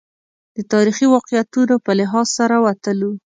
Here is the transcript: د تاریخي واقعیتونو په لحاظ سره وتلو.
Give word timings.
د 0.55 0.57
تاریخي 0.73 1.05
واقعیتونو 1.15 1.75
په 1.85 1.91
لحاظ 1.99 2.27
سره 2.37 2.55
وتلو. 2.65 3.11